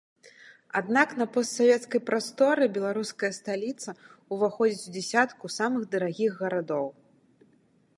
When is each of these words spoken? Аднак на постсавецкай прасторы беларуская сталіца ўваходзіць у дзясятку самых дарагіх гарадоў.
Аднак 0.79 1.09
на 1.21 1.27
постсавецкай 1.35 2.01
прасторы 2.09 2.65
беларуская 2.79 3.31
сталіца 3.39 3.89
ўваходзіць 4.37 4.85
у 4.95 4.97
дзясятку 4.97 5.45
самых 5.61 5.81
дарагіх 5.95 6.31
гарадоў. 6.47 6.85